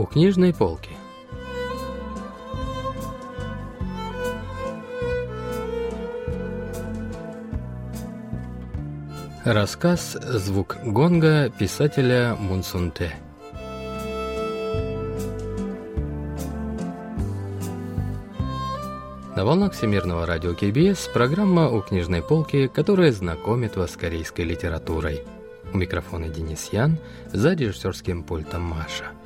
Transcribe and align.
у 0.00 0.06
книжной 0.06 0.54
полки. 0.54 0.90
Рассказ 9.44 10.12
«Звук 10.12 10.78
гонга» 10.82 11.50
писателя 11.50 12.34
Мунсунте. 12.38 13.12
На 19.36 19.44
волнах 19.44 19.72
Всемирного 19.72 20.24
радио 20.24 20.54
КБС 20.54 21.08
программа 21.08 21.68
«У 21.68 21.82
книжной 21.82 22.22
полки», 22.22 22.68
которая 22.68 23.12
знакомит 23.12 23.76
вас 23.76 23.92
с 23.92 23.96
корейской 23.96 24.42
литературой. 24.42 25.24
У 25.72 25.76
микрофона 25.76 26.28
Денис 26.28 26.70
Ян, 26.72 26.98
за 27.32 27.52
режиссерским 27.52 28.24
пультом 28.24 28.62
Маша. 28.62 29.19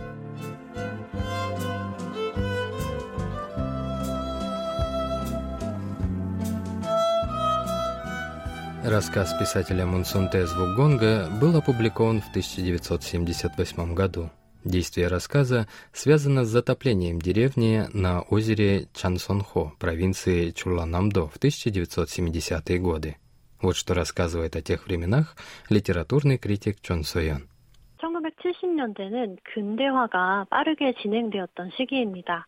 Рассказ 8.84 9.34
писателя 9.38 9.86
Мунсунте 9.86 10.48
«Звук 10.48 10.76
гонга» 10.76 11.30
был 11.42 11.56
опубликован 11.58 12.22
в 12.22 12.30
1978 12.30 13.94
году. 13.94 14.30
Действие 14.64 15.08
рассказа 15.08 15.68
связано 15.94 16.44
с 16.44 16.50
затоплением 16.50 17.20
деревни 17.20 17.86
на 17.94 18.22
озере 18.22 18.88
Чансонхо, 18.94 19.74
провинции 19.80 20.52
Чуланамдо 20.52 21.28
в 21.28 21.38
1970-е 21.38 22.80
годы. 22.80 23.18
Вот 23.62 23.76
что 23.76 23.94
рассказывает 23.94 24.56
о 24.56 24.62
тех 24.62 24.86
временах 24.86 25.36
литературный 25.70 26.38
критик 26.38 26.82
Чон 26.82 27.04
Сойон. 27.04 27.48
1970년대는 28.00 29.38
근대화가 29.44 30.46
빠르게 30.50 30.94
진행되었던 31.02 31.72
시기입니다. 31.76 32.48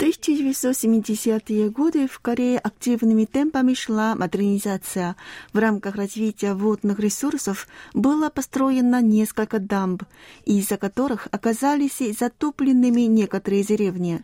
1970-е 0.00 1.68
годы 1.68 2.08
в 2.08 2.20
Корее 2.20 2.58
активными 2.58 3.26
темпами 3.26 3.74
шла 3.74 4.14
модернизация. 4.14 5.14
В 5.52 5.58
рамках 5.58 5.94
развития 5.94 6.54
водных 6.54 6.98
ресурсов 7.00 7.68
было 7.92 8.30
построено 8.30 9.02
несколько 9.02 9.58
дамб, 9.58 10.04
из-за 10.46 10.78
которых 10.78 11.28
оказались 11.30 11.98
затопленными 12.18 13.02
некоторые 13.02 13.62
деревни. 13.62 14.22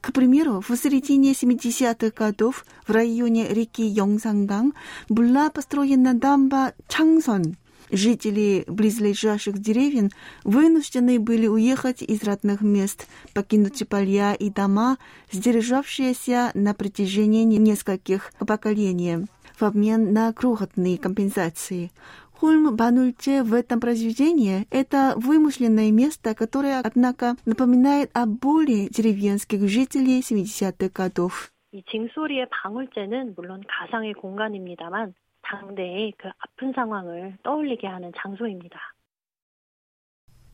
К 0.00 0.14
примеру, 0.14 0.64
в 0.66 0.74
середине 0.74 1.32
70-х 1.32 2.10
годов 2.16 2.64
в 2.86 2.90
районе 2.90 3.48
реки 3.48 3.84
Йонсанган 3.84 4.72
была 5.10 5.50
построена 5.50 6.14
дамба 6.14 6.72
Чангсон– 6.88 7.56
Жители 7.91 8.63
близлежащих 8.67 9.59
деревень 9.59 10.11
вынуждены 10.43 11.19
были 11.19 11.47
уехать 11.47 12.01
из 12.01 12.23
родных 12.23 12.61
мест, 12.61 13.07
покинуть 13.33 13.87
поля 13.87 14.33
и 14.33 14.49
дома, 14.49 14.97
сдержавшиеся 15.31 16.51
на 16.55 16.73
протяжении 16.73 17.43
нескольких 17.43 18.31
поколений 18.39 19.27
в 19.59 19.63
обмен 19.63 20.13
на 20.13 20.33
крохотные 20.33 20.97
компенсации. 20.97 21.91
Хульм 22.31 22.75
Банульче 22.75 23.43
в 23.43 23.53
этом 23.53 23.79
произведении – 23.79 24.71
это 24.71 25.13
вымышленное 25.15 25.91
место, 25.91 26.33
которое, 26.33 26.79
однако, 26.79 27.35
напоминает 27.45 28.09
о 28.13 28.25
боли 28.25 28.89
деревенских 28.89 29.69
жителей 29.69 30.21
70-х 30.21 30.89
годов. 30.89 31.53
이 31.73 31.81
징소리의 31.89 32.47
방울제는 32.51 33.33
물론 33.35 33.63
가상의 33.67 34.13
공간입니다만 34.13 35.15
당대의 35.47 36.13
그 36.17 36.29
아픈 36.39 36.73
상황을 36.73 37.37
떠올리게 37.43 37.87
하는 37.87 38.11
장소입니다. 38.17 38.79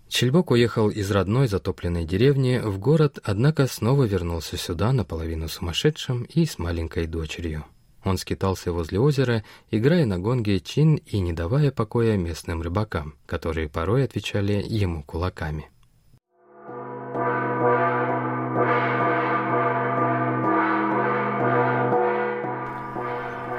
Чельбок 0.09 0.51
уехал 0.51 0.89
из 0.89 1.11
родной 1.11 1.47
затопленной 1.47 2.03
деревни 2.03 2.57
в 2.57 2.79
город, 2.79 3.19
однако 3.23 3.67
снова 3.67 4.05
вернулся 4.05 4.57
сюда 4.57 4.91
наполовину 4.91 5.47
сумасшедшим 5.47 6.23
и 6.23 6.45
с 6.45 6.57
маленькой 6.57 7.05
дочерью. 7.05 7.63
Он 8.03 8.17
скитался 8.17 8.71
возле 8.71 8.99
озера, 8.99 9.43
играя 9.69 10.05
на 10.05 10.17
гонге 10.17 10.59
чин 10.61 10.95
и 10.95 11.19
не 11.19 11.31
давая 11.31 11.71
покоя 11.71 12.17
местным 12.17 12.61
рыбакам, 12.61 13.15
которые 13.27 13.69
порой 13.69 14.03
отвечали 14.03 14.63
ему 14.67 15.03
кулаками. 15.03 15.69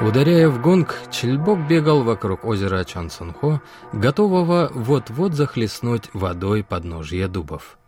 Ударяя 0.05 0.49
в 0.49 0.61
гонг, 0.61 0.99
Чельбок 1.09 1.67
бегал 1.67 2.03
вокруг 2.03 2.45
озера 2.45 2.83
Чансонхо, 2.83 3.59
готового 3.91 4.69
вот-вот 4.71 5.33
захлестнуть 5.33 6.11
водой 6.13 6.63
подножье 6.63 7.27
дубов. 7.27 7.79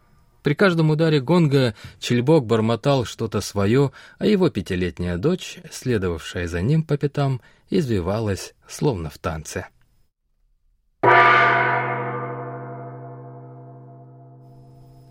При 0.41 0.55
каждом 0.55 0.89
ударе 0.89 1.21
гонга 1.21 1.75
Чельбок 1.99 2.47
бормотал 2.47 3.05
что-то 3.05 3.39
свое, 3.39 3.91
а 4.17 4.25
его 4.25 4.49
пятилетняя 4.49 5.17
дочь, 5.17 5.59
следовавшая 5.71 6.47
за 6.47 6.59
ним 6.61 6.81
по 6.81 6.97
пятам, 6.97 7.39
извивалась, 7.69 8.55
словно 8.67 9.11
в 9.11 9.19
танце. 9.19 9.67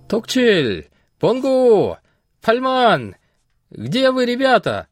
«Токчель! 0.09 0.91
Понгу! 1.21 1.99
Пальман! 2.43 3.15
Где 3.71 4.11
вы, 4.11 4.27
ребята?» 4.27 4.88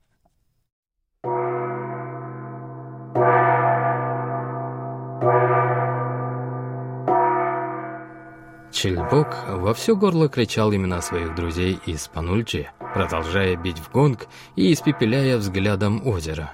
Чельбок 8.85 9.29
во 9.49 9.73
все 9.73 9.97
горло 9.97 10.29
кричал 10.29 10.75
имена 10.75 11.01
своих 11.01 11.35
друзей 11.35 11.81
из 11.87 12.07
Панульчи, 12.07 12.69
продолжая 12.93 13.57
бить 13.57 13.79
в 13.79 13.91
гонг 13.91 14.27
и 14.57 14.75
испепеляя 14.75 15.39
взглядом 15.39 16.07
озера. 16.07 16.53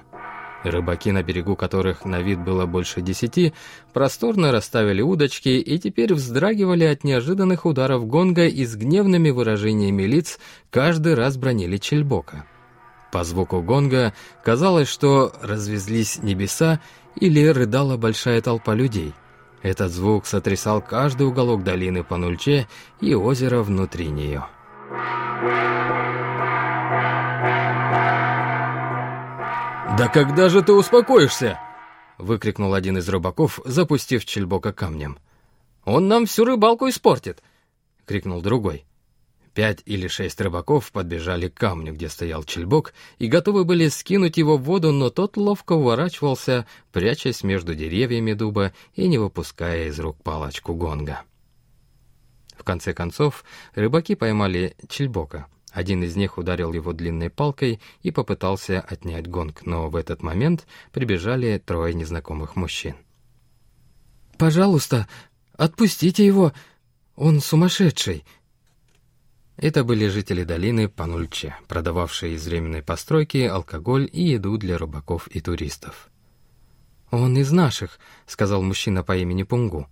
Рыбаки, 0.63 1.11
на 1.11 1.23
берегу 1.23 1.57
которых 1.57 2.05
на 2.05 2.21
вид 2.21 2.39
было 2.39 2.65
больше 2.65 3.01
десяти, 3.01 3.51
просторно 3.91 4.53
расставили 4.53 5.01
удочки 5.01 5.49
и 5.49 5.77
теперь 5.77 6.13
вздрагивали 6.13 6.85
от 6.85 7.03
неожиданных 7.03 7.65
ударов 7.65 8.07
гонга 8.07 8.47
и 8.47 8.65
с 8.65 8.77
гневными 8.77 9.29
выражениями 9.29 10.03
лиц 10.03 10.39
каждый 10.69 11.15
раз 11.15 11.35
бронили 11.35 11.75
Чельбока. 11.75 12.45
По 13.11 13.25
звуку 13.25 13.61
гонга 13.61 14.13
казалось, 14.41 14.87
что 14.87 15.33
развезлись 15.41 16.23
небеса 16.23 16.79
или 17.17 17.45
рыдала 17.45 17.97
большая 17.97 18.39
толпа 18.39 18.73
людей. 18.73 19.13
Этот 19.61 19.91
звук 19.91 20.25
сотрясал 20.25 20.81
каждый 20.81 21.27
уголок 21.27 21.63
долины 21.63 22.03
по 22.03 22.17
Нульче 22.17 22.67
и 22.99 23.13
озеро 23.13 23.61
внутри 23.61 24.09
нее. 24.09 24.45
«Да 29.97 30.07
когда 30.07 30.49
же 30.49 30.63
ты 30.63 30.73
успокоишься?»— 30.73 31.59
выкрикнул 32.17 32.73
один 32.73 32.97
из 32.97 33.07
рыбаков, 33.07 33.59
запустив 33.65 34.25
Чельбока 34.25 34.73
камнем. 34.73 35.19
«Он 35.85 36.07
нам 36.07 36.25
всю 36.25 36.45
рыбалку 36.45 36.89
испортит!»— 36.89 37.43
крикнул 38.05 38.41
другой. 38.41 38.85
Пять 39.53 39.81
или 39.85 40.07
шесть 40.07 40.39
рыбаков 40.39 40.91
подбежали 40.93 41.49
к 41.49 41.55
камню, 41.55 41.93
где 41.93 42.07
стоял 42.07 42.43
чельбок, 42.45 42.93
и 43.19 43.27
готовы 43.27 43.65
были 43.65 43.89
скинуть 43.89 44.37
его 44.37 44.55
в 44.57 44.63
воду, 44.63 44.93
но 44.93 45.09
тот 45.09 45.35
ловко 45.35 45.73
уворачивался, 45.73 46.65
прячась 46.93 47.43
между 47.43 47.75
деревьями 47.75 48.31
дуба 48.31 48.71
и 48.95 49.09
не 49.09 49.17
выпуская 49.17 49.87
из 49.87 49.99
рук 49.99 50.23
палочку 50.23 50.73
гонга. 50.73 51.23
В 52.57 52.63
конце 52.63 52.93
концов, 52.93 53.43
рыбаки 53.75 54.15
поймали 54.15 54.75
чельбока. 54.87 55.47
Один 55.73 56.03
из 56.03 56.15
них 56.15 56.37
ударил 56.37 56.71
его 56.71 56.93
длинной 56.93 57.29
палкой 57.29 57.81
и 58.03 58.11
попытался 58.11 58.79
отнять 58.79 59.27
гонг, 59.27 59.65
но 59.65 59.89
в 59.89 59.95
этот 59.97 60.21
момент 60.21 60.65
прибежали 60.93 61.61
трое 61.65 61.93
незнакомых 61.93 62.55
мужчин. 62.55 62.95
«Пожалуйста, 64.37 65.09
отпустите 65.57 66.25
его! 66.25 66.53
Он 67.15 67.41
сумасшедший!» 67.41 68.23
Это 69.61 69.83
были 69.83 70.07
жители 70.07 70.43
долины 70.43 70.89
Панульче, 70.89 71.55
продававшие 71.67 72.33
из 72.33 72.47
временной 72.47 72.81
постройки 72.81 73.37
алкоголь 73.45 74.09
и 74.11 74.23
еду 74.23 74.57
для 74.57 74.75
рыбаков 74.75 75.27
и 75.27 75.39
туристов. 75.39 76.09
«Он 77.11 77.37
из 77.37 77.51
наших»,— 77.51 77.99
сказал 78.25 78.63
мужчина 78.63 79.03
по 79.03 79.15
имени 79.15 79.43
Пунгу. 79.43 79.87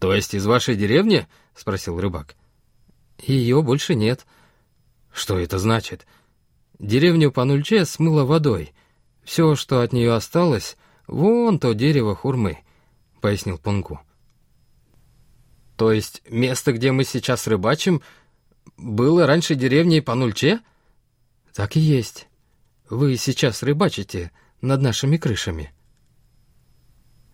«То 0.00 0.12
есть 0.12 0.34
из 0.34 0.44
вашей 0.44 0.74
деревни?»— 0.74 1.28
спросил 1.54 2.00
рыбак. 2.00 2.34
«Ее 3.22 3.62
больше 3.62 3.94
нет». 3.94 4.26
«Что 5.12 5.38
это 5.38 5.60
значит?» 5.60 6.04
«Деревню 6.80 7.30
Панульче 7.30 7.84
смыло 7.84 8.24
водой. 8.24 8.72
Все, 9.22 9.54
что 9.54 9.82
от 9.82 9.92
нее 9.92 10.12
осталось, 10.14 10.76
вон 11.06 11.60
то 11.60 11.74
дерево 11.74 12.16
хурмы»,— 12.16 12.58
пояснил 13.20 13.56
Пунгу. 13.56 14.00
«То 15.76 15.92
есть 15.92 16.22
место, 16.28 16.72
где 16.72 16.90
мы 16.90 17.04
сейчас 17.04 17.46
рыбачим,— 17.46 18.02
было 18.76 19.26
раньше 19.26 19.54
деревней 19.54 20.00
Панульче? 20.00 20.60
Так 21.54 21.76
и 21.76 21.80
есть. 21.80 22.28
Вы 22.90 23.16
сейчас 23.16 23.62
рыбачите 23.62 24.30
над 24.60 24.82
нашими 24.82 25.16
крышами. 25.16 25.72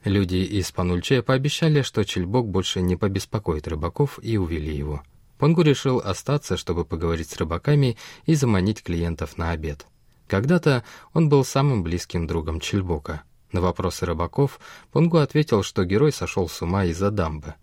Люди 0.05 0.37
из 0.37 0.71
Панульче 0.73 1.23
пообещали, 1.23 1.83
что 1.83 2.05
Чельбок 2.05 2.49
больше 2.49 2.81
не 2.81 2.97
побеспокоит 2.97 3.69
рыбаков 3.69 4.19
и 4.23 4.39
увели 4.39 4.75
его. 4.75 5.03
Понгу 5.39 5.63
решил 5.63 5.99
остаться, 5.99 6.57
чтобы 6.57 6.85
поговорить 6.85 7.31
с 7.31 7.37
рыбаками 7.37 7.97
и 8.27 8.35
заманить 8.35 8.83
клиентов 8.83 9.39
на 9.39 9.51
обед. 9.51 9.87
Когда-то 10.27 10.85
он 11.13 11.29
был 11.29 11.45
самым 11.45 11.83
близким 11.83 12.27
другом 12.27 12.61
Чельбока. 12.61 13.23
На 13.53 13.61
вопросы 13.61 14.07
рыбаков 14.07 14.61
Понгу 14.93 15.19
ответил, 15.19 15.63
что 15.63 15.85
герой 15.85 16.13
сошел 16.13 16.49
с 16.49 16.63
ума 16.63 16.85
из-за 16.85 17.11
дамбы. 17.11 17.55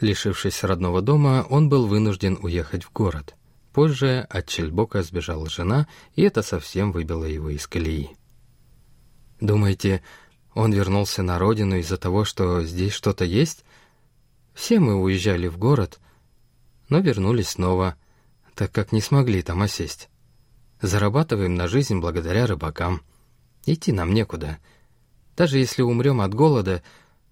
Лишившись 0.00 0.64
родного 0.64 1.02
дома, 1.02 1.46
он 1.48 1.68
был 1.68 1.86
вынужден 1.86 2.38
уехать 2.42 2.84
в 2.84 2.92
город. 2.92 3.34
Позже 3.72 4.26
от 4.28 4.48
Чельбока 4.48 5.02
сбежала 5.02 5.48
жена, 5.48 5.86
и 6.14 6.22
это 6.22 6.42
совсем 6.42 6.92
выбило 6.92 7.24
его 7.24 7.50
из 7.50 7.66
колеи. 7.66 8.10
Думаете, 9.40 10.02
он 10.54 10.72
вернулся 10.72 11.22
на 11.22 11.38
родину 11.38 11.76
из-за 11.76 11.96
того, 11.96 12.24
что 12.24 12.62
здесь 12.62 12.92
что-то 12.92 13.24
есть? 13.24 13.64
Все 14.54 14.78
мы 14.78 14.94
уезжали 14.96 15.48
в 15.48 15.56
город, 15.56 15.98
но 16.88 16.98
вернулись 16.98 17.50
снова, 17.50 17.96
так 18.54 18.70
как 18.70 18.92
не 18.92 19.00
смогли 19.00 19.42
там 19.42 19.62
осесть. 19.62 20.10
Зарабатываем 20.82 21.54
на 21.54 21.68
жизнь 21.68 21.98
благодаря 22.00 22.46
рыбакам. 22.46 23.02
Идти 23.64 23.92
нам 23.92 24.12
некуда. 24.12 24.58
Даже 25.36 25.58
если 25.58 25.80
умрем 25.82 26.20
от 26.20 26.34
голода, 26.34 26.82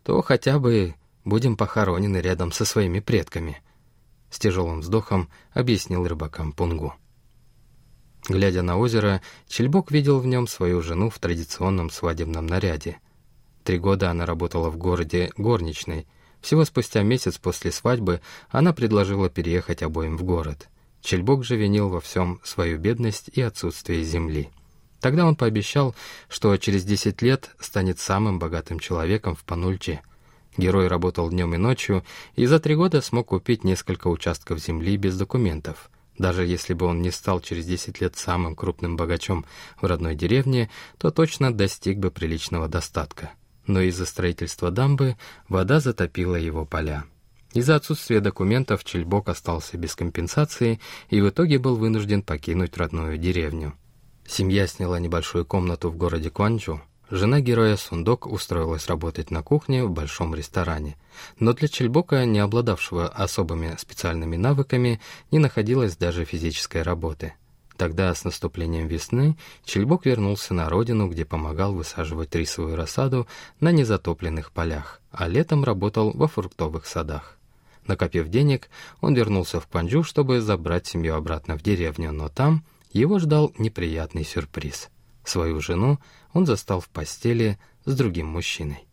то 0.03 0.23
хотя 0.23 0.59
бы 0.59 0.95
будем 1.25 1.57
похоронены 1.57 2.19
рядом 2.19 2.53
со 2.53 2.65
своими 2.65 3.01
предками»,— 3.01 3.63
с 4.31 4.39
тяжелым 4.39 4.81
вздохом 4.81 5.29
объяснил 5.53 6.07
рыбакам 6.07 6.53
Пунгу. 6.53 6.95
Глядя 8.29 8.63
на 8.63 8.79
озеро, 8.79 9.23
Чельбок 9.49 9.91
видел 9.91 10.21
в 10.21 10.27
нем 10.27 10.47
свою 10.47 10.83
жену 10.83 11.11
в 11.11 11.19
традиционном 11.19 11.91
свадебном 11.91 12.47
наряде. 12.47 12.99
Три 13.65 13.79
года 13.79 14.11
она 14.11 14.27
работала 14.27 14.71
в 14.71 14.77
городе 14.77 15.33
горничной. 15.37 16.07
Всего 16.41 16.65
спустя 16.65 17.03
месяц 17.03 17.39
после 17.39 17.73
свадьбы 17.73 18.21
она 18.51 18.73
предложила 18.73 19.29
переехать 19.29 19.83
обоим 19.83 20.17
в 20.17 20.23
город— 20.23 20.69
Чельбок 21.03 21.45
же 21.45 21.57
винил 21.57 21.89
во 21.89 22.01
всем 22.01 22.41
свою 22.45 22.79
бедность 22.79 23.31
и 23.33 23.41
отсутствие 23.41 24.05
земли. 24.05 24.51
Тогда 25.01 25.27
он 25.27 25.35
пообещал, 25.35 25.95
что 26.29 26.55
через 26.59 26.85
10 26.85 27.23
лет 27.23 27.51
станет 27.59 27.99
самым 27.99 28.39
богатым 28.39 28.79
человеком 28.79 29.35
в 29.35 29.45
Панульче. 29.45 30.03
Герой 30.57 30.89
работал 30.89 31.31
днем 31.31 31.55
и 31.55 31.59
ночью, 31.59 32.05
и 32.35 32.47
за 32.47 32.59
три 32.59 32.75
года 32.75 33.01
смог 33.01 33.29
купить 33.29 33.65
несколько 33.65 34.09
участков 34.09 34.59
земли 34.59 34.97
без 34.97 35.17
документов. 35.17 35.91
Даже 36.19 36.45
если 36.45 36.75
бы 36.75 36.87
он 36.87 37.01
не 37.01 37.11
стал 37.11 37.41
через 37.41 37.65
10 37.65 38.01
лет 38.01 38.17
самым 38.17 38.55
крупным 38.55 38.97
богачом 38.97 39.47
в 39.81 39.87
родной 39.87 40.15
деревне, 40.15 40.69
то 40.99 41.11
точно 41.11 41.55
достиг 41.55 41.99
бы 41.99 42.11
приличного 42.11 42.69
достатка. 42.69 43.31
Но 43.67 43.81
из-за 43.81 44.05
строительства 44.05 44.71
дамбы 44.71 45.17
вода 45.49 45.81
затопила 45.81 46.37
его 46.37 46.67
поля. 46.67 47.05
Из-за 47.53 47.77
отсутствия 47.77 48.21
документов 48.21 48.85
Чельбок 48.85 49.29
остался 49.29 49.77
без 49.77 49.97
компенсации 49.97 50.79
и 51.09 51.21
в 51.21 51.31
итоге 51.31 51.59
был 51.59 51.77
вынужден 51.77 52.23
покинуть 52.23 52.77
родную 52.77 53.17
деревню. 53.17 53.75
Семья 54.27 54.67
сняла 54.67 55.01
небольшую 55.01 55.45
комнату 55.45 55.91
в 55.91 55.97
городе 55.97 56.31
Куанчжу. 56.31 56.81
Жена 57.11 57.41
героя 57.41 57.77
Сундок 57.77 58.27
устроилась 58.27 58.87
работать 58.87 59.33
на 59.33 59.43
кухне 59.43 59.85
в 59.85 59.91
большом 59.91 60.33
ресторане. 60.33 60.97
Но 61.41 61.53
для 61.53 61.67
Чельбока, 61.67 62.25
не 62.25 62.39
обладавшего 62.39 63.09
особыми 63.09 63.75
специальными 63.79 64.37
навыками, 64.37 65.01
не 65.33 65.41
находилось 65.41 65.97
даже 65.97 66.25
физической 66.25 66.83
работы. 66.83 67.35
Тогда, 67.77 68.15
с 68.15 68.23
наступлением 68.23 68.87
весны, 68.87 69.37
Чельбок 69.65 70.07
вернулся 70.07 70.55
на 70.55 70.69
родину, 70.69 71.09
где 71.09 71.25
помогал 71.25 71.75
высаживать 71.75 72.33
рисовую 72.37 72.77
рассаду 72.77 73.27
на 73.59 73.73
незатопленных 73.73 74.53
полях, 74.53 75.01
а 75.11 75.27
летом 75.27 75.65
работал 75.65 76.13
во 76.13 76.29
фруктовых 76.29 76.87
садах. 76.87 77.39
Накопив 77.89 78.29
денег, 78.29 78.69
он 79.01 79.15
вернулся 79.15 79.59
в 79.59 79.67
Кванджу, 79.67 80.05
чтобы 80.05 80.41
забрать 80.41 80.87
семью 80.87 81.17
обратно 81.17 81.59
в 81.59 81.63
деревню, 81.63 82.13
но 82.13 82.29
там 82.29 82.63
его 82.93 83.19
ждал 83.19 83.53
неприятный 83.59 84.25
сюрприз. 84.25 84.91
Свою 85.31 85.61
жену 85.61 86.01
он 86.33 86.45
застал 86.45 86.81
в 86.81 86.89
постели 86.89 87.57
с 87.85 87.95
другим 87.95 88.27
мужчиной. 88.27 88.89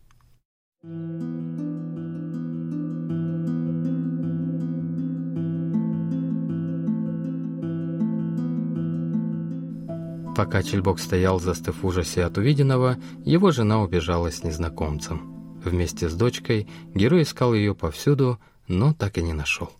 Пока 10.36 10.62
Чельбок 10.62 11.00
стоял, 11.00 11.40
застыв 11.40 11.82
в 11.82 11.84
ужасе 11.84 12.22
от 12.22 12.38
увиденного, 12.38 12.98
его 13.24 13.50
жена 13.50 13.82
убежала 13.82 14.30
с 14.30 14.44
незнакомцем. 14.44 15.58
Вместе 15.64 16.08
с 16.08 16.14
дочкой 16.14 16.68
герой 16.94 17.22
искал 17.22 17.52
ее 17.52 17.74
повсюду, 17.74 18.38
но 18.68 18.94
так 18.94 19.18
и 19.18 19.22
не 19.22 19.32
нашел. 19.32 19.72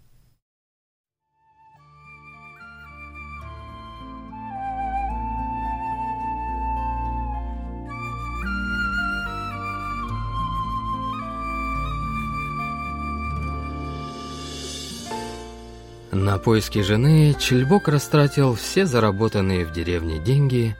На 16.20 16.36
поиски 16.36 16.80
жены 16.80 17.32
Чельбок 17.38 17.86
растратил 17.86 18.56
все 18.56 18.86
заработанные 18.86 19.64
в 19.64 19.72
деревне 19.72 20.18
деньги 20.18 20.76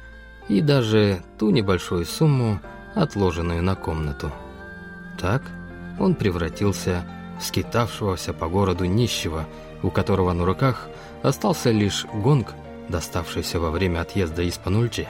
и 0.48 0.60
даже 0.60 1.22
ту 1.38 1.50
небольшую 1.50 2.06
сумму, 2.06 2.58
отложенную 2.96 3.62
на 3.62 3.76
комнату. 3.76 4.32
Так 5.16 5.42
он 6.00 6.16
превратился 6.16 7.04
скитавшегося 7.40 8.32
по 8.32 8.48
городу 8.48 8.84
нищего, 8.86 9.46
у 9.84 9.90
которого 9.90 10.32
на 10.32 10.44
руках 10.44 10.88
остался 11.22 11.70
лишь 11.70 12.04
гонг, 12.12 12.54
доставшийся 12.88 13.60
во 13.60 13.70
время 13.70 14.00
отъезда 14.00 14.42
из 14.42 14.58
Панульчи. 14.58 15.06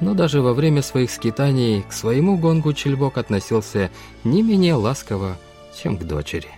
Но 0.00 0.12
даже 0.12 0.42
во 0.42 0.52
время 0.52 0.82
своих 0.82 1.10
скитаний 1.10 1.86
к 1.88 1.94
своему 1.94 2.36
гонгу 2.36 2.74
Чельбок 2.74 3.16
относился 3.16 3.90
не 4.24 4.42
менее 4.42 4.74
ласково, 4.74 5.38
чем 5.74 5.96
к 5.96 6.02
дочери. 6.04 6.50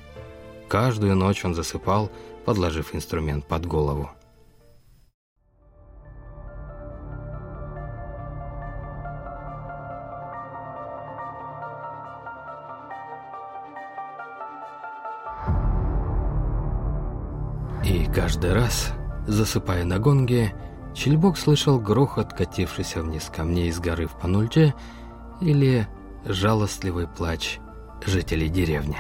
Каждую 0.67 1.15
ночь 1.15 1.45
он 1.45 1.55
засыпал, 1.55 2.11
подложив 2.45 2.95
инструмент 2.95 3.47
под 3.47 3.67
голову. 3.67 4.11
Каждый 18.15 18.53
раз, 18.53 18.93
засыпая 19.27 19.85
на 19.85 19.99
гонге, 19.99 20.53
Чельбок 20.95 21.39
слышал 21.39 21.81
грохот, 21.81 22.33
катившийся 22.33 23.03
вниз 23.03 23.31
камней 23.35 23.69
из 23.69 23.81
горы 23.81 24.07
в 24.07 24.19
Панульче, 24.19 24.75
или 25.41 25.89
жалостливый 26.25 27.09
плач 27.09 27.59
жителей 28.05 28.49
деревни. 28.49 28.99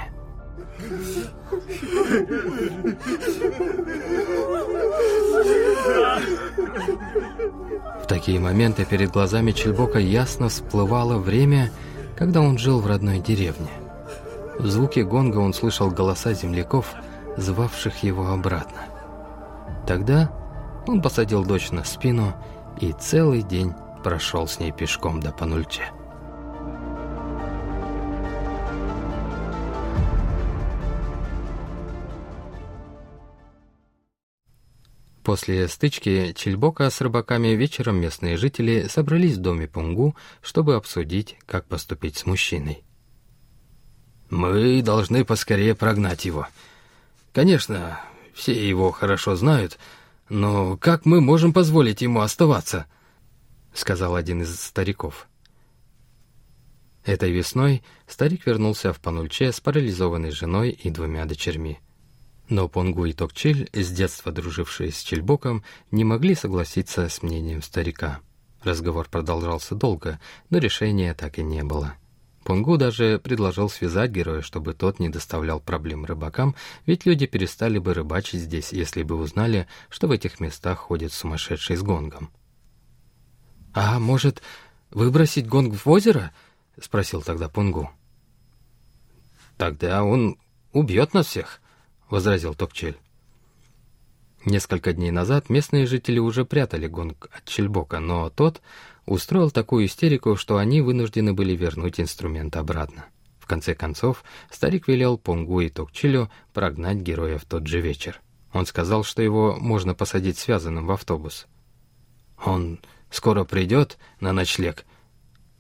В 8.02 8.06
такие 8.08 8.40
моменты 8.40 8.84
перед 8.84 9.12
глазами 9.12 9.52
Чельбока 9.52 9.98
ясно 9.98 10.48
всплывало 10.48 11.18
время, 11.18 11.70
когда 12.16 12.40
он 12.40 12.58
жил 12.58 12.80
в 12.80 12.86
родной 12.86 13.20
деревне. 13.20 13.70
В 14.58 14.66
звуке 14.66 15.04
гонга 15.04 15.38
он 15.38 15.54
слышал 15.54 15.90
голоса 15.90 16.34
земляков, 16.34 16.94
звавших 17.36 18.02
его 18.02 18.28
обратно. 18.28 18.82
Тогда 19.86 20.32
он 20.86 21.00
посадил 21.00 21.44
дочь 21.44 21.70
на 21.70 21.84
спину 21.84 22.34
и 22.80 22.92
целый 22.92 23.42
день 23.42 23.72
прошел 24.02 24.48
с 24.48 24.58
ней 24.58 24.72
пешком 24.72 25.20
до 25.20 25.30
Панульче. 25.30 25.92
После 35.30 35.68
стычки 35.68 36.32
Чельбока 36.32 36.90
с 36.90 37.00
рыбаками 37.00 37.54
вечером 37.54 38.00
местные 38.00 38.36
жители 38.36 38.88
собрались 38.88 39.36
в 39.36 39.40
доме 39.40 39.68
Пунгу, 39.68 40.16
чтобы 40.42 40.74
обсудить, 40.74 41.36
как 41.46 41.66
поступить 41.66 42.16
с 42.16 42.26
мужчиной. 42.26 42.82
«Мы 44.28 44.82
должны 44.82 45.24
поскорее 45.24 45.76
прогнать 45.76 46.24
его. 46.24 46.48
Конечно, 47.32 48.00
все 48.34 48.68
его 48.68 48.90
хорошо 48.90 49.36
знают, 49.36 49.78
но 50.28 50.76
как 50.76 51.06
мы 51.06 51.20
можем 51.20 51.52
позволить 51.52 52.02
ему 52.02 52.22
оставаться?»— 52.22 52.86
сказал 53.72 54.16
один 54.16 54.42
из 54.42 54.60
стариков. 54.60 55.28
Этой 57.04 57.30
весной 57.30 57.84
старик 58.08 58.46
вернулся 58.46 58.92
в 58.92 58.98
Панульче 58.98 59.52
с 59.52 59.60
парализованной 59.60 60.32
женой 60.32 60.70
и 60.70 60.90
двумя 60.90 61.24
дочерьми. 61.24 61.78
Но 62.50 62.68
Понгу 62.68 63.04
и 63.04 63.12
Токчиль, 63.12 63.70
с 63.72 63.90
детства 63.92 64.32
дружившие 64.32 64.90
с 64.90 65.00
Чельбоком, 65.02 65.62
не 65.92 66.02
могли 66.02 66.34
согласиться 66.34 67.08
с 67.08 67.22
мнением 67.22 67.62
старика. 67.62 68.20
Разговор 68.64 69.08
продолжался 69.08 69.76
долго, 69.76 70.20
но 70.50 70.58
решения 70.58 71.14
так 71.14 71.38
и 71.38 71.44
не 71.44 71.62
было. 71.62 71.94
Пунгу 72.42 72.76
даже 72.76 73.20
предложил 73.22 73.70
связать 73.70 74.10
героя, 74.10 74.42
чтобы 74.42 74.74
тот 74.74 74.98
не 74.98 75.08
доставлял 75.08 75.60
проблем 75.60 76.04
рыбакам, 76.04 76.56
ведь 76.86 77.06
люди 77.06 77.26
перестали 77.26 77.78
бы 77.78 77.94
рыбачить 77.94 78.40
здесь, 78.40 78.72
если 78.72 79.04
бы 79.04 79.14
узнали, 79.14 79.68
что 79.88 80.08
в 80.08 80.10
этих 80.10 80.40
местах 80.40 80.78
ходит 80.78 81.12
сумасшедший 81.12 81.76
с 81.76 81.82
гонгом. 81.82 82.32
«А 83.72 84.00
может, 84.00 84.42
выбросить 84.90 85.46
гонг 85.46 85.76
в 85.76 85.88
озеро?»— 85.88 86.32
спросил 86.80 87.22
тогда 87.22 87.48
Пунгу. 87.48 87.90
«Тогда 89.56 90.02
он 90.02 90.36
убьет 90.72 91.14
нас 91.14 91.26
всех»,— 91.26 91.59
возразил 92.10 92.54
Токчель. 92.54 92.98
Несколько 94.44 94.92
дней 94.92 95.10
назад 95.10 95.50
местные 95.50 95.86
жители 95.86 96.18
уже 96.18 96.44
прятали 96.44 96.86
гонг 96.86 97.28
от 97.32 97.44
Чельбока, 97.44 98.00
но 98.00 98.30
тот 98.30 98.60
устроил 99.06 99.50
такую 99.50 99.86
истерику, 99.86 100.36
что 100.36 100.56
они 100.56 100.80
вынуждены 100.80 101.34
были 101.34 101.54
вернуть 101.54 102.00
инструмент 102.00 102.56
обратно. 102.56 103.06
В 103.38 103.46
конце 103.46 103.74
концов, 103.74 104.24
старик 104.50 104.88
велел 104.88 105.18
Понгу 105.18 105.60
и 105.60 105.68
Токчилю 105.68 106.30
прогнать 106.54 106.98
героя 106.98 107.38
в 107.38 107.44
тот 107.44 107.66
же 107.66 107.80
вечер. 107.80 108.20
Он 108.52 108.66
сказал, 108.66 109.04
что 109.04 109.22
его 109.22 109.56
можно 109.56 109.94
посадить 109.94 110.38
связанным 110.38 110.86
в 110.86 110.90
автобус. 110.90 111.46
«Он 112.44 112.80
скоро 113.10 113.44
придет 113.44 113.98
на 114.20 114.32
ночлег. 114.32 114.86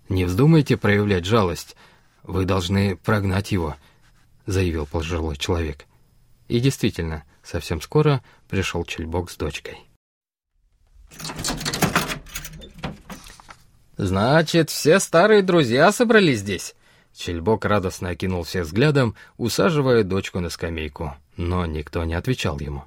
Не 0.08 0.24
вздумайте 0.24 0.76
проявлять 0.76 1.26
жалость. 1.26 1.76
Вы 2.22 2.44
должны 2.46 2.96
прогнать 2.96 3.52
его»,— 3.52 3.76
заявил 4.46 4.86
пожилой 4.86 5.36
человек. 5.36 5.86
И 6.50 6.58
действительно, 6.58 7.22
совсем 7.44 7.80
скоро 7.80 8.24
пришел 8.48 8.84
Чельбок 8.84 9.30
с 9.30 9.36
дочкой. 9.36 9.78
«Значит, 13.96 14.68
все 14.68 14.98
старые 14.98 15.42
друзья 15.42 15.92
собрались 15.92 16.40
здесь?» 16.40 16.74
Чельбок 17.14 17.64
радостно 17.64 18.08
окинул 18.08 18.42
всех 18.42 18.66
взглядом, 18.66 19.14
усаживая 19.36 20.02
дочку 20.02 20.40
на 20.40 20.50
скамейку, 20.50 21.14
но 21.36 21.66
никто 21.66 22.02
не 22.02 22.14
отвечал 22.14 22.58
ему. 22.58 22.82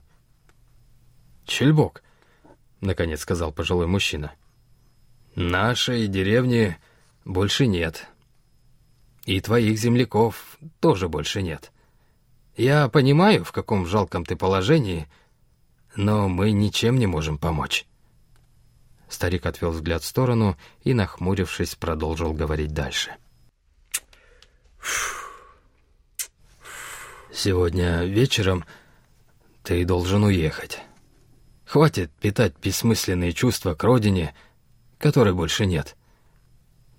«Чельбок»,— 1.46 2.04
наконец 2.82 3.22
сказал 3.22 3.54
пожилой 3.54 3.88
мужчина,— 3.88 4.34
«нашей 5.36 6.08
деревни 6.08 6.78
больше 7.24 7.66
нет. 7.68 8.10
И 9.26 9.40
твоих 9.40 9.78
земляков 9.78 10.58
тоже 10.82 11.08
больше 11.08 11.42
нет. 11.42 11.73
Я 12.56 12.88
понимаю, 12.90 13.44
в 13.44 13.52
каком 13.52 13.86
жалком 13.86 14.26
ты 14.26 14.36
положении, 14.36 15.08
но 15.96 16.28
мы 16.28 16.52
ничем 16.52 16.98
не 16.98 17.08
можем 17.08 17.38
помочь». 17.38 17.86
Старик 19.10 19.46
отвел 19.46 19.72
взгляд 19.72 20.02
в 20.02 20.08
сторону 20.08 20.58
и, 20.84 20.94
нахмурившись, 20.94 21.76
продолжил 21.76 22.34
говорить 22.34 22.74
дальше. 22.74 23.12
«Сегодня 27.32 28.04
вечером 28.06 28.66
ты 29.64 29.86
должен 29.86 30.24
уехать. 30.24 30.80
Хватит 31.66 32.12
питать 32.12 32.54
бессмысленные 32.62 33.34
чувства 33.34 33.76
к 33.76 33.84
родине, 33.84 34.36
которой 34.98 35.34
больше 35.34 35.66
нет. 35.66 35.96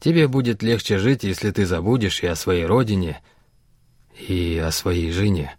Тебе 0.01 0.29
будет 0.29 0.63
легче 0.63 0.99
жить, 0.99 1.25
если 1.25 1.51
ты 1.51 1.67
забудешь 1.67 2.23
и 2.23 2.27
о 2.27 2.37
своей 2.37 2.67
родине, 2.67 3.23
и 4.19 4.59
о 4.59 4.71
своей 4.71 5.11
жене». 5.11 5.57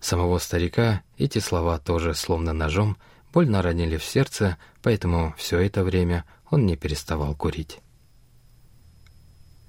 Самого 0.00 0.38
старика 0.38 1.02
эти 1.16 1.38
слова 1.38 1.78
тоже 1.78 2.14
словно 2.14 2.52
ножом– 2.52 2.96
больно 3.34 3.62
ранили 3.62 3.96
в 3.96 4.04
сердце, 4.04 4.56
поэтому 4.80 5.34
все 5.36 5.58
это 5.58 5.82
время 5.82 6.24
он 6.50 6.66
не 6.66 6.76
переставал 6.76 7.34
курить. 7.34 7.80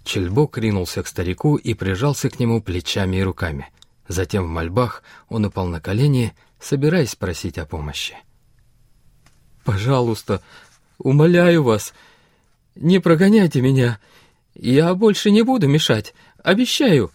Чельбок 0.04 0.60
ринулся 0.60 1.02
к 1.02 1.08
старику 1.08 1.56
и 1.56 1.74
прижался 1.74 2.30
к 2.30 2.40
нему 2.40 2.62
плечами 2.62 3.18
и 3.18 3.24
руками. 3.24 3.72
Затем 4.08 4.46
в 4.46 4.50
мольбах 4.50 5.02
он 5.30 5.46
упал 5.46 5.66
на 5.66 5.82
колени, 5.82 6.36
собираясь 6.60 7.16
просить 7.16 7.58
о 7.58 7.66
помощи. 7.66 8.16
«Пожалуйста, 9.64 10.44
умоляю 11.00 11.64
вас, 11.64 11.96
не 12.76 13.00
прогоняйте 13.00 13.62
меня. 13.62 14.00
Я 14.54 14.94
больше 14.94 15.32
не 15.32 15.42
буду 15.42 15.68
мешать, 15.68 16.14
обещаю!» 16.46 17.12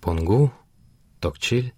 Пунгу, 0.00 0.52
Токчиль 1.20 1.72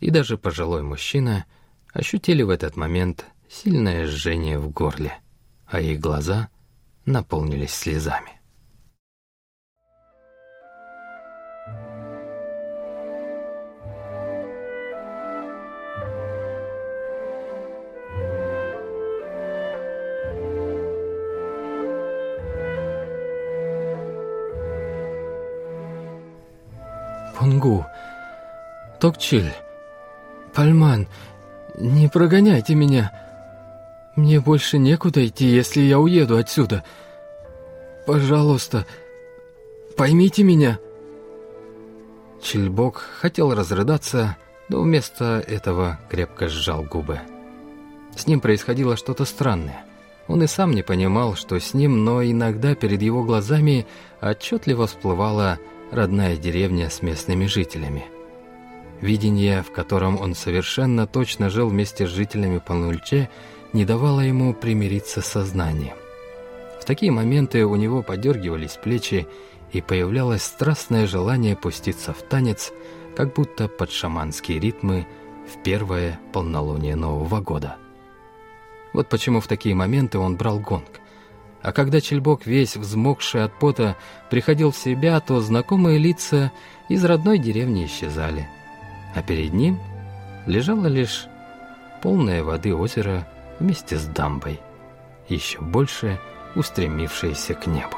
и 0.00 0.10
даже 0.10 0.38
пожилой 0.38 0.82
мужчина— 0.82 1.44
ощутили 1.94 2.42
в 2.42 2.50
этот 2.50 2.76
момент 2.76 3.24
сильное 3.48 4.06
жжение 4.06 4.58
в 4.58 4.68
горле, 4.68 5.16
а 5.66 5.80
их 5.80 6.00
глаза 6.00 6.48
наполнились 7.06 7.72
слезами. 7.72 8.33
Пунгу, 27.64 27.86
Токчиль, 29.00 29.52
Пальман— 30.54 31.08
«Не 31.76 32.08
прогоняйте 32.08 32.76
меня. 32.76 33.10
Мне 34.14 34.38
больше 34.38 34.78
некуда 34.78 35.26
идти, 35.26 35.46
если 35.46 35.80
я 35.80 35.98
уеду 35.98 36.36
отсюда. 36.36 36.84
Пожалуйста, 38.06 38.86
поймите 39.96 40.44
меня». 40.44 40.78
Чельбок 42.40 43.02
хотел 43.20 43.52
разрыдаться, 43.52 44.36
но 44.68 44.82
вместо 44.82 45.42
этого 45.44 45.98
крепко 46.08 46.48
сжал 46.48 46.84
губы. 46.84 47.18
С 48.14 48.28
ним 48.28 48.40
происходило 48.40 48.96
что-то 48.96 49.24
странное. 49.24 49.84
Он 50.28 50.42
и 50.44 50.46
сам 50.46 50.70
не 50.72 50.82
понимал, 50.82 51.34
что 51.34 51.58
с 51.58 51.74
ним, 51.74 52.04
но 52.04 52.22
иногда 52.22 52.76
перед 52.76 53.02
его 53.02 53.24
глазами 53.24 53.84
отчетливо 54.20 54.86
всплывала 54.86 55.58
родная 55.94 56.36
деревня 56.36 56.90
с 56.90 57.02
местными 57.02 57.46
жителями. 57.46 58.04
Видение, 59.00 59.62
в 59.62 59.70
котором 59.70 60.20
он 60.20 60.34
совершенно 60.34 61.06
точно 61.06 61.50
жил 61.50 61.68
вместе 61.68 62.06
с 62.06 62.10
жителями 62.10 62.58
Панульче, 62.58 63.30
не 63.72 63.84
давало 63.84 64.20
ему 64.20 64.54
примириться 64.54 65.20
с 65.20 65.26
сознанием. 65.26 65.96
В 66.80 66.84
такие 66.84 67.12
моменты 67.12 67.64
у 67.64 67.76
него 67.76 68.02
подергивались 68.02 68.78
плечи, 68.82 69.26
и 69.72 69.80
появлялось 69.80 70.42
страстное 70.42 71.06
желание 71.06 71.56
пуститься 71.56 72.12
в 72.12 72.22
танец, 72.22 72.72
как 73.16 73.34
будто 73.34 73.66
под 73.66 73.90
шаманские 73.90 74.60
ритмы 74.60 75.06
в 75.52 75.62
первое 75.62 76.20
полнолуние 76.32 76.94
Нового 76.94 77.40
года. 77.40 77.76
Вот 78.92 79.08
почему 79.08 79.40
в 79.40 79.48
такие 79.48 79.74
моменты 79.74 80.18
он 80.18 80.36
брал 80.36 80.60
гонг. 80.60 81.00
А 81.64 81.72
когда 81.72 82.00
Чельбок, 82.00 82.46
весь 82.46 82.76
взмокший 82.76 83.42
от 83.42 83.58
пота, 83.58 83.96
приходил 84.30 84.70
в 84.70 84.76
себя, 84.76 85.18
то 85.18 85.40
знакомые 85.40 85.98
лица 85.98 86.52
из 86.88 87.04
родной 87.04 87.38
деревни 87.38 87.86
исчезали– 87.86 88.48
а 89.14 89.22
перед 89.22 89.52
ним 89.52 89.78
лежало 90.46 90.86
лишь 90.86 91.26
полное 92.02 92.42
воды 92.42 92.74
озеро 92.74 93.26
вместе 93.58 93.96
с 93.96 94.06
дамбой, 94.06 94.60
еще 95.28 95.60
больше 95.60 96.18
устремившееся 96.54 97.54
к 97.54 97.66
небу. 97.66 97.96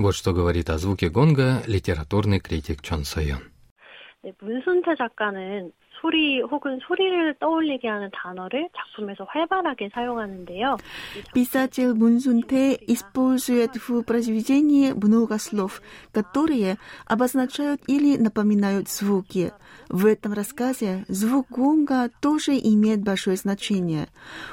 Вот 0.00 0.14
что 0.14 0.32
говорит 0.32 0.68
о 0.70 0.78
звуке 0.78 1.08
гонга 1.08 1.62
литературный 1.66 2.40
критик 2.40 2.82
Чон 2.82 3.04
Сойон. 3.04 3.40
네, 4.22 4.32
문순태 4.40 4.96
작가는 4.96 5.72
소리 6.06 6.40
혹은 6.40 6.78
소리를 6.86 7.34
떠올리게 7.40 7.88
하는 7.88 8.10
단어를 8.12 8.68
작품에서 8.76 9.24
활발하게 9.24 9.90
사용하는데요. 9.92 10.76
Писатель 11.34 11.94
Мунзунте 11.94 12.78
использует 12.86 13.76
в 13.76 14.02
произведении 14.02 14.92
много 14.92 15.38
слов, 15.38 15.82
которые 16.12 16.76
обозначают 17.06 17.80
или 17.88 18.16
напоминают 18.16 18.88
звуки. 18.88 19.52
В 19.88 20.06
этом 20.06 20.32
рассказе 20.32 21.04
звук 21.08 21.48
гонга 21.50 22.10
тоже 22.20 22.52
имеет 22.52 23.02
большое 23.02 23.36
значение. 23.36 24.08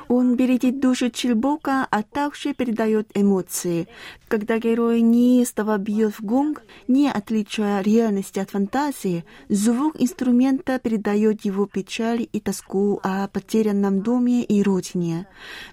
Он 0.08 0.36
бередит 0.36 0.80
душу 0.80 1.10
Чильбока, 1.10 1.88
а 1.90 2.04
также 2.04 2.54
передает 2.54 3.08
эмоции. 3.16 3.88
Когда 4.28 4.58
герой 4.58 5.02
неистово 5.02 5.78
бьет 5.78 6.14
в 6.14 6.24
гонг, 6.24 6.64
не 6.88 7.10
отличая 7.10 7.82
реальности 7.82 8.40
от 8.40 8.52
фантазии, 8.52 9.24
звук 9.50 9.96
инструмента 10.00 10.80
передает 10.80 11.37
передает 11.38 11.46
его 11.46 11.68
печаль 11.68 12.28
и 12.32 12.40
тоску 12.40 13.00
о 13.04 13.28
потерянном 13.28 14.02
доме 14.02 14.44
и 14.44 14.64
родине. 14.64 15.28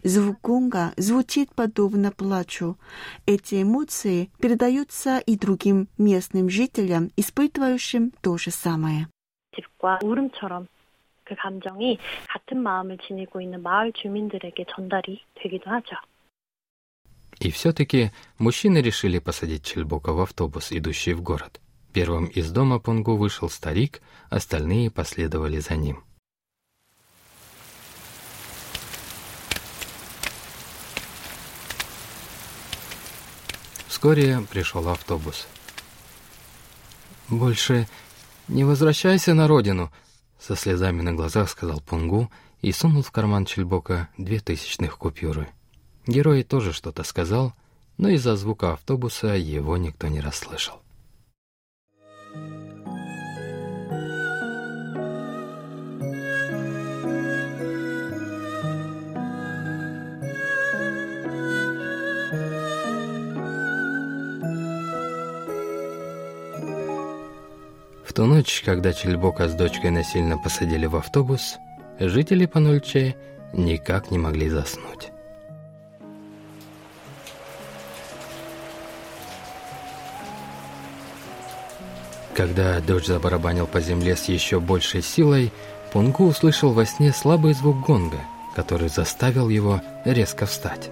Звук 0.04 0.40
гонга 0.42 0.92
звучит 0.96 1.54
подобно 1.54 2.12
плачу. 2.12 2.76
Эти 3.26 3.62
эмоции 3.62 4.30
передаются 4.38 5.18
и 5.18 5.36
другим 5.36 5.88
местным 5.96 6.50
жителям, 6.50 7.10
испытывающим 7.16 8.12
то 8.20 8.36
же 8.36 8.50
самое. 8.50 9.06
집과 9.56 10.00
울음처럼 10.02 10.68
그 11.24 11.34
감정이 11.34 11.98
같은 12.28 12.62
마음을 12.62 12.98
지니고 12.98 13.40
있는 13.40 13.62
마을 13.62 13.92
주민들에게 13.92 14.66
전달이 14.76 15.24
되기도 15.36 15.70
하죠. 15.70 15.96
И 17.40 17.50
все-таки 17.50 18.10
мужчины 18.38 18.82
решили 18.82 19.18
посадить 19.18 19.64
Чельбока 19.64 20.12
в 20.12 20.20
автобус, 20.20 20.72
идущий 20.72 21.14
в 21.14 21.22
город. 21.22 21.58
Первым 21.95 22.25
из 22.25 22.51
дома 22.51 22.79
Пунгу 22.79 23.15
вышел 23.15 23.49
старик, 23.49 24.01
остальные 24.29 24.91
последовали 24.91 25.59
за 25.59 25.77
ним. 25.77 26.03
Вскоре 33.87 34.41
пришел 34.51 34.89
автобус. 34.89 35.47
«Больше 37.29 37.87
не 38.49 38.65
возвращайся 38.65 39.33
на 39.33 39.47
родину»,— 39.47 39.89
со 40.37 40.57
слезами 40.57 41.01
на 41.01 41.13
глазах 41.13 41.49
сказал 41.49 41.79
Пунгу 41.79 42.29
и 42.59 42.73
сунул 42.73 43.03
в 43.03 43.11
карман 43.11 43.45
Чельбока 43.45 44.09
две 44.17 44.41
тысячных 44.41 44.97
купюры. 44.97 45.47
Герой 46.05 46.43
тоже 46.43 46.73
что-то 46.73 47.05
сказал, 47.05 47.53
но 47.97 48.09
из-за 48.09 48.35
звука 48.35 48.73
автобуса 48.73 49.27
его 49.27 49.77
никто 49.77 50.09
не 50.09 50.19
расслышал. 50.19 50.81
Ту 68.15 68.25
ночь, 68.25 68.63
когда 68.65 68.93
Чельбока 68.93 69.49
с 69.49 69.53
дочкой 69.53 69.91
насильно 69.91 70.37
посадили 70.37 70.85
в 70.85 70.95
автобус, 70.95 71.57
жители 71.99 72.45
Панульче 72.45 73.17
никак 73.51 74.09
не 74.09 74.17
могли 74.17 74.47
заснуть. 74.47 75.11
Когда 82.33 82.79
дождь 82.79 83.07
забарабанил 83.07 83.67
по 83.67 83.81
земле 83.81 84.15
с 84.15 84.25
еще 84.25 84.61
большей 84.61 85.01
силой, 85.01 85.51
Пунгу 85.91 86.25
услышал 86.25 86.71
во 86.71 86.85
сне 86.85 87.11
слабый 87.11 87.53
звук 87.53 87.85
гонга, 87.85 88.19
который 88.55 88.87
заставил 88.87 89.49
его 89.49 89.81
резко 90.05 90.45
встать. 90.45 90.89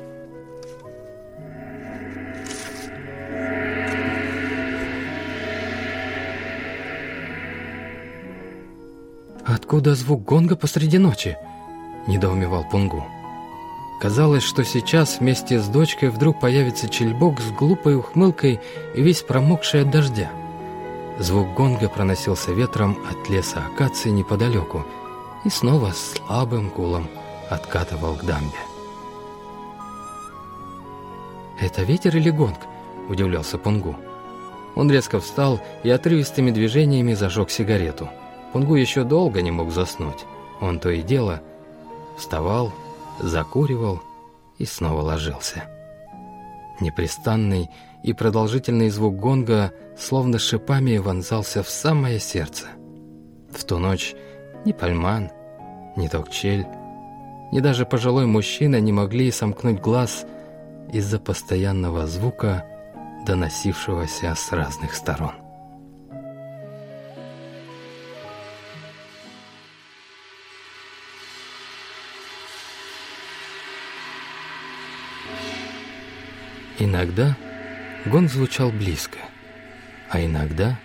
«Откуда 9.74 9.96
звук 9.96 10.24
гонга 10.24 10.56
посреди 10.56 11.00
ночи?»– 11.00 11.36
недоумевал 12.08 12.64
Пунгу. 12.64 13.08
Казалось, 14.00 14.44
что 14.44 14.64
сейчас 14.64 15.20
вместе 15.20 15.60
с 15.60 15.68
дочкой 15.68 16.10
вдруг 16.10 16.40
появится 16.40 16.88
чельбок 16.88 17.42
с 17.42 17.50
глупой 17.50 17.96
ухмылкой 17.96 18.62
и 18.94 19.02
весь 19.02 19.24
промокший 19.24 19.82
от 19.82 19.90
дождя. 19.90 20.30
Звук 21.18 21.56
гонга 21.56 21.90
проносился 21.90 22.52
ветром 22.52 23.00
от 23.10 23.28
леса 23.32 23.66
акации 23.66 24.12
неподалеку 24.12 24.86
и 25.44 25.50
снова 25.50 25.92
слабым 25.92 26.70
гулом 26.70 27.08
откатывал 27.50 28.14
к 28.14 28.24
дамбе. 28.26 28.62
«Это 31.60 31.82
ветер 31.82 32.16
или 32.16 32.30
гонг?»– 32.30 32.60
удивлялся 33.10 33.58
Пунгу. 33.58 33.96
Он 34.76 34.92
резко 34.92 35.20
встал 35.20 35.60
и 35.82 35.90
отрывистыми 35.90 36.52
движениями 36.52 37.16
зажег 37.16 37.50
сигарету. 37.50 38.08
Пунгу 38.54 38.76
еще 38.76 39.04
долго 39.04 39.42
не 39.42 39.50
мог 39.50 39.72
заснуть. 39.72 40.26
Он 40.62 40.80
то 40.80 40.92
и 40.92 41.02
дело 41.02 41.42
вставал, 42.18 42.72
закуривал 43.20 44.02
и 44.60 44.66
снова 44.66 45.02
ложился. 45.02 45.64
Непрестанный 46.80 47.70
и 48.04 48.14
продолжительный 48.14 48.90
звук 48.90 49.16
гонга 49.16 49.74
словно 49.98 50.38
шипами 50.38 50.98
вонзался 50.98 51.64
в 51.64 51.70
самое 51.70 52.20
сердце. 52.20 52.68
В 53.52 53.64
ту 53.64 53.80
ночь 53.80 54.14
ни 54.66 54.72
Пальман, 54.72 55.32
ни 55.96 56.08
Токчель, 56.08 56.66
ни 57.52 57.60
даже 57.60 57.86
пожилой 57.86 58.28
мужчина 58.28 58.80
не 58.80 58.92
могли 58.92 59.32
сомкнуть 59.32 59.80
глаз 59.80 60.26
из-за 60.92 61.20
постоянного 61.20 62.06
звука, 62.06 62.66
доносившегося 63.26 64.34
с 64.36 64.52
разных 64.52 64.94
сторон. 64.94 65.43
Иногда 76.80 77.38
гон 78.06 78.28
звучал 78.28 78.72
близко, 78.72 79.20
а 80.10 80.24
иногда 80.24 80.80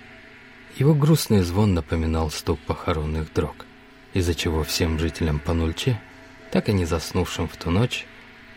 его 0.77 0.95
грустный 0.95 1.41
звон 1.41 1.73
напоминал 1.73 2.31
стук 2.31 2.61
похоронных 2.61 3.33
дрог, 3.33 3.65
из-за 4.13 4.35
чего 4.35 4.65
всем 4.65 4.99
жителям 4.99 5.41
Панульче, 5.41 5.99
так 6.51 6.69
и 6.69 6.75
не 6.75 6.85
заснувшим 6.85 7.49
в 7.49 7.57
ту 7.57 7.71
ночь, 7.71 8.07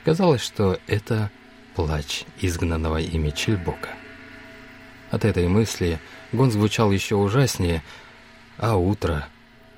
казалось, 0.04 0.42
что 0.42 0.78
это 0.88 1.32
плач 1.74 2.26
изгнанного 2.42 2.98
ими 2.98 3.30
Чельбока. 3.30 3.90
От 5.10 5.24
этой 5.24 5.48
мысли 5.48 6.00
гон 6.34 6.52
звучал 6.52 6.92
еще 6.92 7.16
ужаснее, 7.16 7.82
а 8.58 8.76
утро 8.76 9.28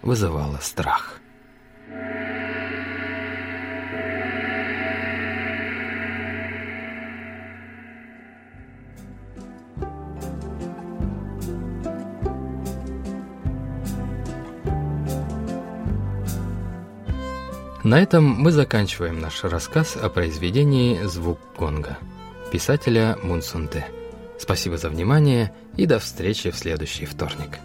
вызывало 0.02 0.58
страх. 0.58 1.20
На 17.94 18.02
этом 18.02 18.24
мы 18.26 18.52
заканчиваем 18.52 19.20
наш 19.20 19.44
рассказ 19.44 19.96
о 19.96 20.10
произведении 20.10 21.00
«Звук 21.04 21.38
гонга» 21.56 22.00
писателя 22.52 23.20
Мунсунте. 23.22 23.86
Спасибо 24.40 24.80
за 24.80 24.90
внимание 24.90 25.54
и 25.78 25.86
до 25.86 26.00
встречи 26.00 26.50
в 26.50 26.58
следующий 26.58 27.06
вторник. 27.06 27.60